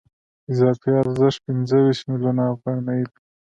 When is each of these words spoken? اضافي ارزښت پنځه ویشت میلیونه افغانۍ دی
اضافي 0.51 0.89
ارزښت 1.03 1.39
پنځه 1.45 1.77
ویشت 1.83 2.03
میلیونه 2.11 2.43
افغانۍ 2.53 3.01
دی 3.11 3.17